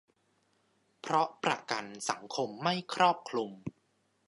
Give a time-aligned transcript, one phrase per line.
[1.01, 3.51] เพราะประกันสังคมไม่ครอบคลุม